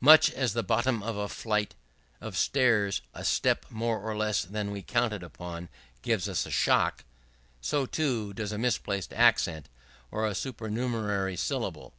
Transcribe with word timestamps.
Much 0.00 0.30
as 0.30 0.52
at 0.52 0.54
the 0.54 0.62
bottom 0.62 1.02
of 1.02 1.16
a 1.16 1.28
flight 1.28 1.74
of 2.20 2.36
stairs, 2.36 3.02
a 3.12 3.24
step 3.24 3.66
more 3.68 3.98
or 3.98 4.16
less 4.16 4.44
than 4.44 4.70
we 4.70 4.82
counted 4.82 5.24
upon 5.24 5.68
gives 6.00 6.28
us 6.28 6.46
a 6.46 6.50
shock; 6.52 7.02
so, 7.60 7.84
too, 7.84 8.32
does 8.34 8.52
a 8.52 8.56
misplaced 8.56 9.12
accent 9.12 9.68
or 10.12 10.28
a 10.28 10.34
supernumerary 10.36 11.34
syllable. 11.36 11.92